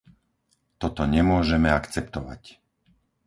Toto 0.81 1.03
nemôžeme 1.15 1.69
akceptovať. 1.79 2.43